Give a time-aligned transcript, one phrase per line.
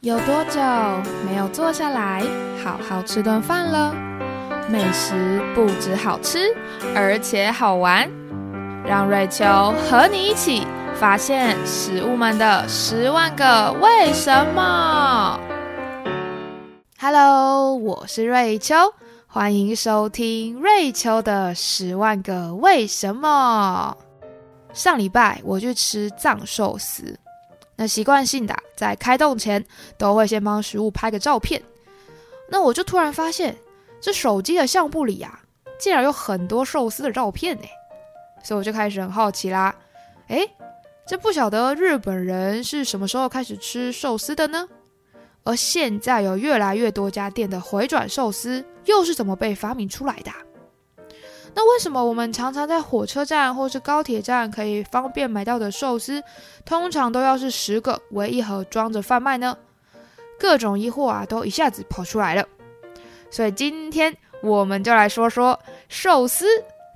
[0.00, 0.60] 有多久
[1.26, 2.22] 没有坐下来
[2.62, 3.92] 好好吃顿饭了？
[4.70, 6.54] 美食不止好吃，
[6.94, 8.08] 而且好玩。
[8.86, 9.44] 让瑞秋
[9.90, 10.64] 和你一起
[10.94, 15.40] 发现食物们的十万个为什么。
[17.00, 18.76] Hello，我是瑞秋，
[19.26, 23.96] 欢迎收听瑞秋的十万个为什么。
[24.72, 27.18] 上礼拜我去吃藏寿司。
[27.74, 29.62] 那习惯性的在开动前
[29.98, 31.60] 都会先帮食物拍个照片。
[32.48, 33.56] 那我就突然发现，
[34.00, 35.40] 这手机的相簿里呀，
[35.80, 37.64] 竟然有很多寿司的照片呢。
[38.44, 39.74] 所以我就开始很好奇啦。
[40.28, 40.48] 哎，
[41.04, 44.68] 这不晓得日本人是什么时候开始吃寿司的呢？
[45.42, 50.30] 而现在有越来越多家店的回转寿司，又是怎么被发明出来的？
[51.54, 56.22] 那为什么我们常常在火车站或是高铁站可以方便买到的寿司，
[56.64, 59.56] 通常都要是十个为一盒装着贩卖呢？
[60.38, 62.46] 各种疑惑啊，都一下子跑出来了。
[63.30, 66.46] 所以今天我们就来说说寿司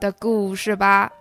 [0.00, 1.12] 的故事吧。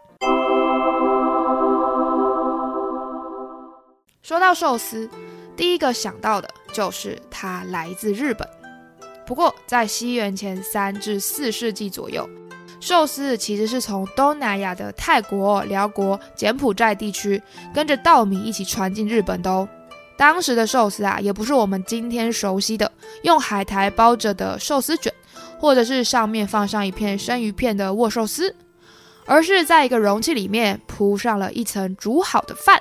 [4.22, 5.10] 说到寿司，
[5.58, 8.48] 第一个想到的就是它来自日本。
[9.26, 12.28] 不过在西元前三至四世纪左右。
[12.86, 17.42] 寿司其实是从东南亚的泰国、辽国、柬埔寨地区
[17.74, 19.68] 跟着稻米一起传进日本的哦。
[20.16, 22.92] 当时的寿司啊，也不是我们今天熟悉的
[23.24, 25.12] 用海苔包着的寿司卷，
[25.60, 28.56] 或者是上面放上一片生鱼片的握寿司，
[29.26, 32.80] 而是在一个容器里面铺上了一层煮好的饭，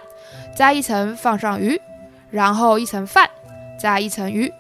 [0.55, 1.80] 再一层放上鱼，
[2.28, 3.27] 然后一层饭，
[3.80, 4.52] 再一层鱼，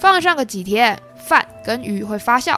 [0.00, 2.56] 放上个几天，饭跟鱼会发酵。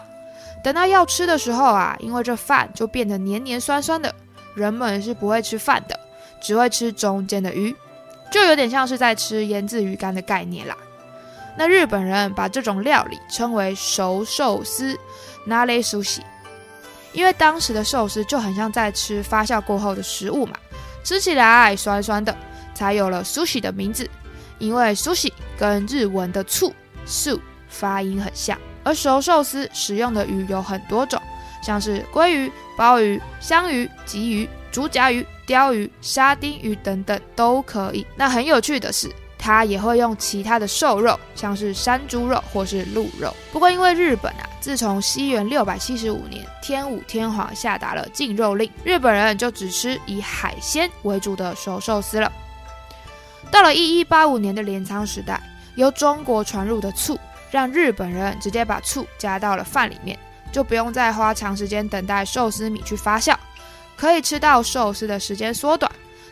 [0.62, 4.14] 等到要吃的时候啊，因为这饭就变得黏黏酸酸的，
[4.54, 5.98] 人们是不会吃饭的，
[6.40, 7.74] 只会吃中间的鱼，
[8.30, 10.76] 就有点像是在吃腌制鱼干的概念啦。
[11.56, 14.96] 那日本人把这种料理称为熟寿司
[15.46, 16.20] （nare sushi），
[17.12, 20.56] 因为当时的寿司就很像在吃发酵过后的食物嘛，
[21.02, 22.36] 吃起来酸酸的，
[22.74, 24.08] 才有了 sushi 的名字。
[24.58, 26.74] 因为 sushi 跟日文的醋
[27.06, 28.58] su 发音很像。
[28.88, 31.20] 而熟寿司使用的鱼有很多种，
[31.62, 38.06] 像是鲑鱼、鲍鱼、香鱼、鲫鱼、竹夹鱼、鲷鱼、沙丁鱼等等都可以。
[38.16, 43.30] 那很有趣的是，它也会用其他的瘦肉，像是山猪肉或是鹿肉。
[43.52, 52.32] 不过因为日本啊，自从西元六百七十五年天武天皇下达了禁肉令，日本人就只吃以海鲜为主的熟寿司了。
[53.50, 55.38] 到了一一八五年的镰仓时代，
[55.74, 57.18] 由中国传入的醋。
[57.50, 60.18] 让日本人直接把醋加到了饭里面，
[60.52, 63.34] 就不用再花长时间等待寿司米去发酵，
[63.96, 65.90] 可以吃到寿司的时间缩短。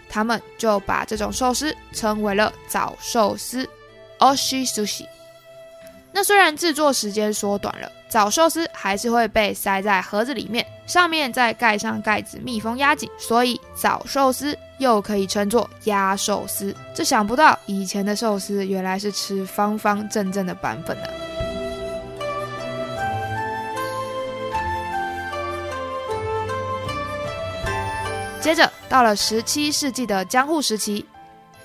[0.09, 3.69] 他们就把这种寿司称为了早寿司
[4.19, 5.05] （oshi sushi）。
[6.13, 16.75] 那虽然制作时间缩短了，早寿司还是会被塞在盒子里面，上面再盖上盖子，密封压紧，所以早寿司又可以称作压寿司。
[16.95, 21.05] 这想不到以前的寿司原来是吃方方正正的版本呢。
[28.41, 31.05] 接着到了十七世纪的江户时期。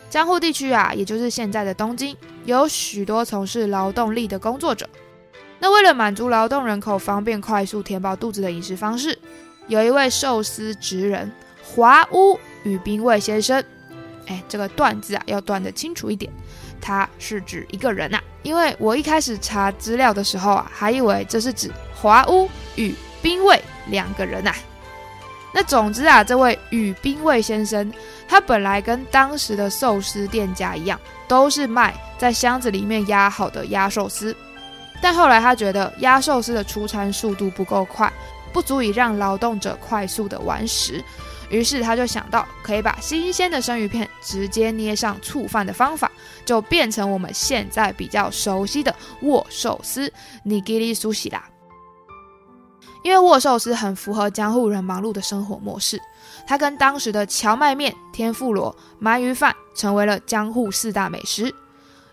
[0.09, 4.89] 江户地区啊，也就是现在的东京，有许多从事劳动力的工作者。
[5.61, 9.17] 那为了满足劳动人口方便快速填饱肚子的饮食方式，
[9.67, 11.31] 有一位寿司职人
[11.63, 13.63] 华屋与兵卫先生。
[14.25, 16.31] 哎，这个断字啊要断得清楚一点，
[16.81, 18.19] 他是指一个人呐。
[18.41, 24.51] 因为我一开始查资料的时候啊，还以为这是指华屋与兵卫两个人呐。
[25.53, 27.93] 那总之啊，这位与兵卫先生，
[28.27, 34.35] 他本来跟当时的寿司店家一样，都是卖在箱子里面压好的压寿司。
[35.01, 38.11] 但后来他觉得压寿司的出餐速度不够快，
[38.53, 41.03] 不足以让劳动者快速的完食，
[41.49, 46.11] 于是他就想到可以把新鲜的生鱼片直接捏上醋饭的方法，
[46.45, 50.11] 就变成我们现在比较熟悉的握寿司
[50.45, 51.43] （nigiri sushi） 啦。
[53.03, 55.99] 因为握寿司很符合江户人忙碌的生活模式，
[56.45, 61.51] 它跟当时的荞麦面、天妇罗、鳗鱼饭成为了江户四大美食。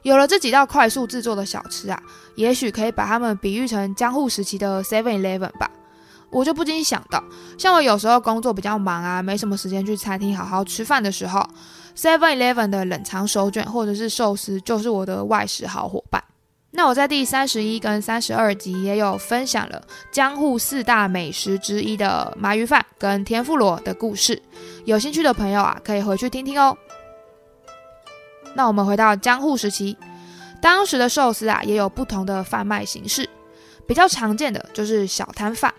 [0.08, 2.02] 有了这几道快速制作的小吃啊，
[2.34, 5.70] 也许可以把它们比喻成江户时期的 Seven Eleven 吧。
[6.30, 7.22] 我就不禁想到，
[7.58, 11.46] 像我有时候工作比较忙啊，没什么时间去餐厅好好吃饭的时候
[11.94, 16.24] ，Seven Eleven 的冷藏手卷或者是寿司就是我的外食好伙伴。
[16.70, 24.42] 那我在第三十一跟三十二集也有分享了江户四大美食之一的鳗鱼饭跟天妇罗的故事，
[24.86, 26.76] 有兴趣的朋友啊，可以回去听听哦。
[28.54, 29.96] 那我们回到江户时期，
[30.60, 33.28] 当时的寿司啊，也有不同的贩卖形式，
[33.86, 35.72] 比较常见的就是小摊贩，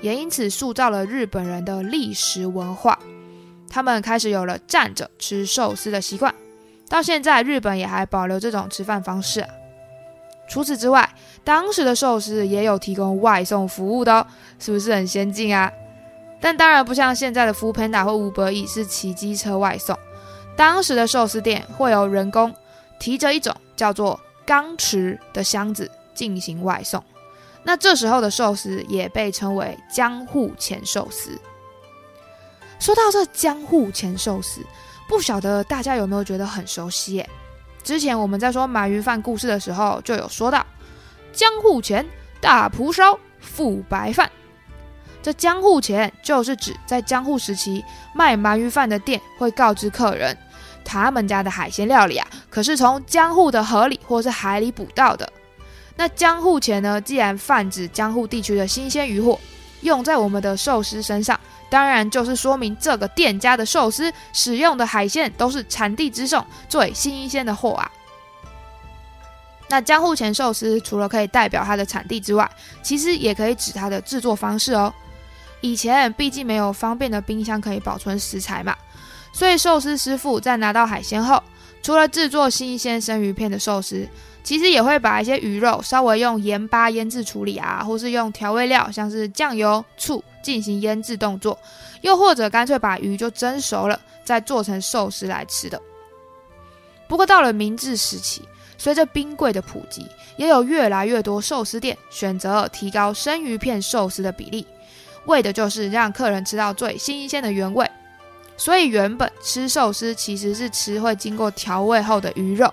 [0.00, 2.98] 也因此塑造了日本人的历史文化。
[3.68, 6.34] 他们开始有了站着吃寿司的习惯，
[6.88, 9.46] 到现在日本也还保留这种吃饭方式。
[10.48, 11.08] 除此之外，
[11.42, 14.26] 当时的寿司也有提供外送服务的哦，
[14.58, 15.72] 是不是很先进啊？
[16.40, 19.98] 但当然不像现在的 f o o Panda 或 Uber E 是骑机车外送，
[20.56, 22.54] 当时的寿司店会有人工
[22.98, 27.02] 提着一种叫做钢池的箱子进行外送。
[27.64, 31.38] 那这时候的寿司也被称为江户前寿司。
[32.78, 34.60] 说到这江户前寿司，
[35.08, 37.14] 不晓得大家有没有觉得很熟悉？
[37.14, 37.30] 耶？
[37.84, 40.66] 之前我们在说鳗鱼饭故事的时候，就有说到
[41.32, 42.04] 江户前
[42.40, 44.30] 大蒲烧富白饭。
[45.22, 50.36] 这江户前就是指在江户时期卖鳗鱼饭的店会告知客人，
[50.84, 55.32] 他们家的海鲜料理啊，可是从江户的河里或是海里捕到的。
[55.94, 59.38] 那江户前呢，既然泛指江户地区的新鲜渔货，
[59.82, 61.38] 用在我们的寿司身上。
[61.70, 67.90] 当然，就是说明这个店家的寿司使用的海鲜都是产地直送、最新鲜的货啊。
[69.68, 72.50] 那江户前寿司除了可以代表它的产地之外，
[72.82, 74.92] 其实也可以指它的制作方式哦。
[75.62, 78.76] 以前毕竟没有方便的冰箱可以保存食材嘛，
[79.32, 81.42] 所以寿司师傅在拿到海鲜后，
[81.82, 84.06] 除了制作新鲜生鱼片的寿司，
[84.44, 90.22] 其实也会把一些鱼肉稍微用盐巴腌制处理啊，或是用调味料，像是酱油、醋。
[90.42, 91.56] 进行腌制动作，
[92.00, 95.80] 又或者干脆把鱼就蒸熟了，再做成寿司来吃的。
[97.06, 98.42] 不过到了明治时期，
[98.76, 100.04] 随着冰柜的普及，
[100.36, 104.66] 也有越来越多寿司店选择提高生鱼片寿司的比例，
[105.26, 107.88] 为的就是让客人吃到最新鲜的原味。
[108.56, 112.72] 所以原本吃寿司其实是吃会经过调味后的鱼肉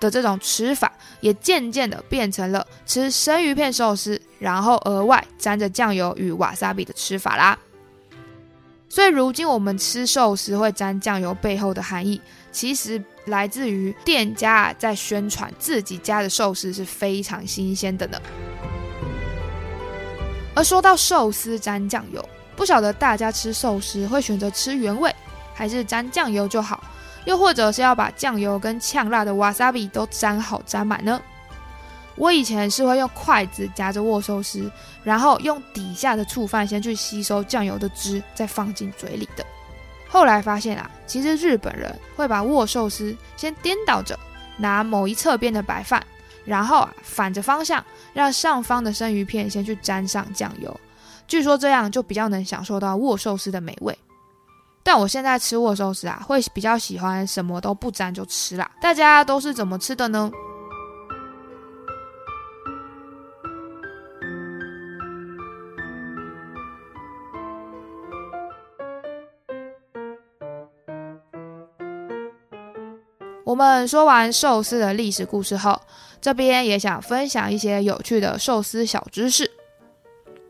[0.00, 4.20] 的这种吃法，也渐渐的变成了吃生鱼片寿司。
[4.38, 7.56] 然后额外沾着酱油与瓦萨比的吃法啦。
[8.88, 18.20] 所以如今我们吃寿司会沾酱油背后的含义，其实来自于店家在宣传自己家的寿司是非常新鲜的呢。
[20.54, 25.14] 而说到寿司沾酱油，不晓得大家吃寿司会选择吃原味，
[25.54, 26.82] 还是沾酱油就好，
[27.24, 31.20] 又或者是要把酱油跟呛辣的瓦萨比都沾好沾满呢？
[32.16, 34.70] 我以前是会用筷子夹着握寿司，
[35.02, 39.44] 然后用底下的醋饭先去吸收酱油的汁，再放进嘴里的。
[40.06, 44.18] 后来发现啊，其实日本人会把握寿司先颠倒着，
[44.58, 46.06] 拿某一侧边的白饭，
[46.44, 50.80] 然后啊反着方向，让上方的生鱼片先去沾上酱油。
[51.26, 53.96] 据说这样就比较能享受到握寿司的美味。
[54.82, 58.68] 但我现在吃握寿司啊，会比较喜欢什么都不沾就吃啦。
[58.80, 60.30] 大家都是怎么吃的呢？
[73.52, 75.78] 我们说完寿司的历史故事后，
[76.22, 79.50] 这边也想分享一些有趣的寿司小知识。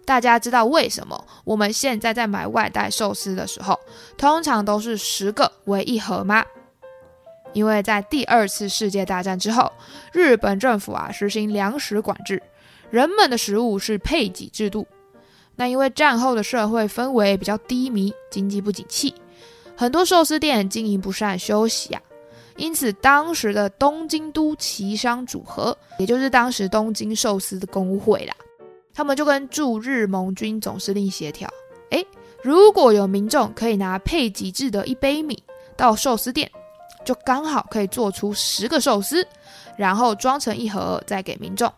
[0.04, 3.76] 大家知道为什么我们现在在买外带寿司的时候，
[4.16, 6.44] 通常都是十个为一盒吗？
[7.52, 9.72] 因为在第二次世界大战之后，
[10.12, 12.40] 日本政府啊实行粮食管制，
[12.88, 14.86] 人们的食物是配给制度。
[15.56, 19.12] 那因为战后的社会氛围比较低迷，经济不景气，
[19.76, 22.00] 很多寿司店经营不善，休息啊。
[22.56, 28.34] 因此，当时的东京都旗商组合，也就是当时东京寿司的工会啦，
[28.92, 31.48] 他们就跟驻日盟军总司令协调，
[31.90, 32.06] 诶，
[32.42, 35.42] 如果有民众可以拿配给制的一杯米
[35.76, 36.50] 到寿司店，
[37.04, 39.26] 就刚好可以做出十个寿司，
[39.76, 41.72] 然后装成一盒再给民众。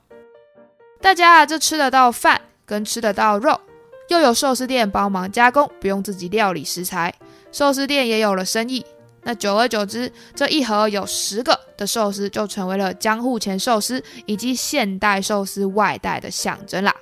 [1.01, 3.61] 大家啊，就吃得到饭跟吃得到肉，
[4.09, 7.15] 又有寿司店帮忙加工，不用自己料理食材，
[7.53, 8.85] 寿司店也有了生意。
[9.25, 16.95] 那久而久之，这一盒有十个的寿司就成为了江户前寿司以及现代寿司外带的象征啦。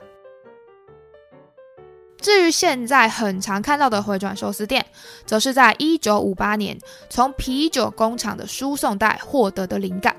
[2.20, 4.86] 至于现在很常看到的回转寿司店，
[5.26, 6.78] 则是在一九五八年
[7.10, 10.14] 从啤酒工厂的输送带获得的灵感。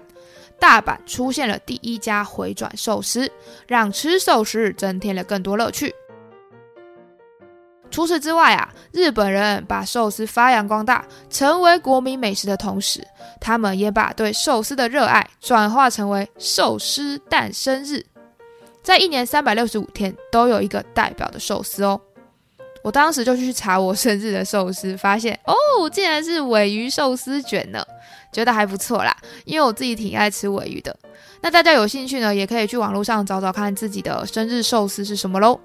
[0.59, 3.31] 大阪出现了第一家回转寿司，
[3.67, 5.95] 让吃寿司增添了更多乐趣。
[7.93, 13.05] 除此之外啊，日本人把寿司发扬光大，成为国民美食的同时，
[13.39, 18.03] 他们也把对寿司的热爱转化成为寿司诞生日，
[18.81, 22.01] 在一年三百六十五天都有一个代表的寿司哦。
[22.81, 27.85] 我当时就去查我生日的寿司，发现哦，竟然是尾鱼寿司卷呢，
[28.31, 29.15] 觉得还不错啦。
[29.45, 30.97] 因为我自己挺爱吃尾鱼的。
[31.41, 35.59] 那大家有兴趣呢，也可以去网络上找找看自己的生日寿司是什么喽。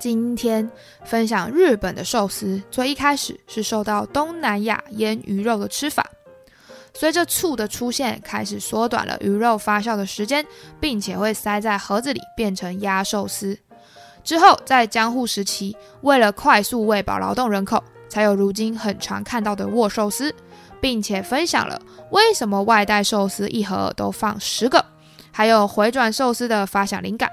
[0.00, 0.70] 今天
[1.04, 6.08] 分享日本的寿司，最一开始是受到东南亚腌鱼肉的吃法，
[6.94, 10.46] 随着醋的出现，开始缩短了鱼肉发酵的时间，
[10.80, 13.58] 并且会塞在盒子里变成鸭寿司。
[14.22, 20.32] 之后在江户时期，为了快速喂饱劳动人口，才有如今很常看到的握寿司，
[20.80, 24.84] 并且分享了为什么外带寿司一盒都放十个，
[25.32, 27.28] 还有回转寿司的发想灵感。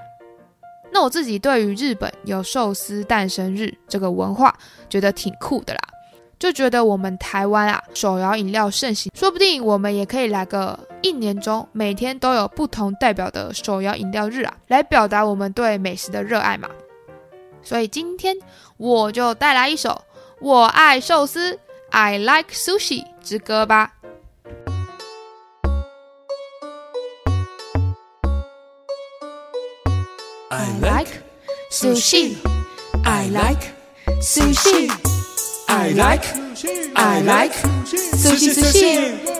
[0.92, 4.52] 那我自己对于日本有寿司诞生日这个文化，
[4.88, 5.80] 觉得挺酷的啦，
[6.38, 16.68] 就觉得我们台湾啊手摇饮料盛行，说不定我们也可以来个一年中每天都有不同代表的手摇饮料日啊，来表达我们对美食的热爱嘛。
[17.62, 18.36] 所以今天
[18.76, 19.90] 我就带来一首
[20.40, 21.52] 《我爱寿司》
[21.90, 23.92] ，I like sushi 之歌吧。
[31.76, 32.38] Sushi.
[33.04, 33.64] I like
[34.20, 34.88] sushi.
[35.68, 36.24] I like
[36.96, 37.52] I like
[38.22, 38.94] sushi sushi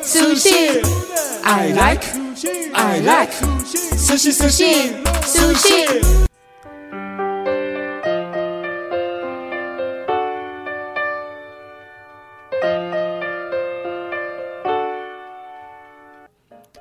[0.04, 0.84] sushi.
[1.44, 2.04] I like
[2.74, 3.32] I like
[4.04, 4.72] sushi sushi
[5.24, 6.26] sushi.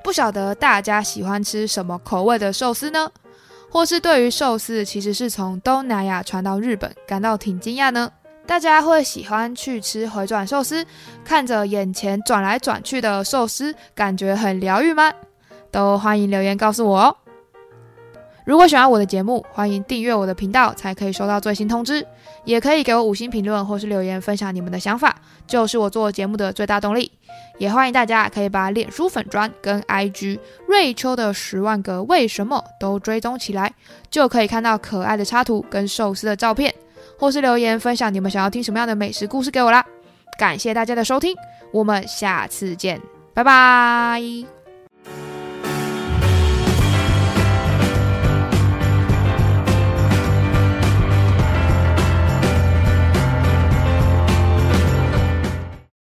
[0.04, 3.10] 不晓得大家喜欢吃什么口味的寿司呢？
[3.76, 8.10] 或是对于寿司其实是从东南亚传到日本，感到挺惊讶呢？
[8.48, 10.86] 大家会喜欢去吃回转寿司，
[11.26, 15.12] 看着眼前转来转去的寿司，感觉很疗愈吗？
[15.72, 17.18] 都欢迎留言告诉我哦。
[18.46, 22.06] 如果喜欢我的节目，欢迎订阅我的频道，才可以收到最新通知。
[22.44, 25.16] 也可以给我五星评论或是留言分享你们的想法，
[25.48, 27.12] 就是我做节目的最大动力。
[27.58, 33.74] 也欢迎大家可以把脸书粉砖跟 IG 瑞秋的十万个为什么都追踪起来，
[34.12, 36.72] 就可以看到可爱的插图跟寿司的照片，
[37.18, 39.84] 或是留言分享你们想要听什么样的美食故事给我啦。
[40.38, 41.36] 感谢大家的收听，
[41.72, 43.02] 我们下次见，
[43.34, 44.55] 拜拜。